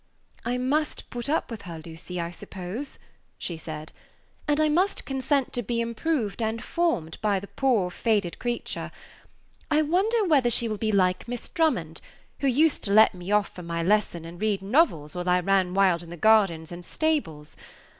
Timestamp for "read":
14.41-14.63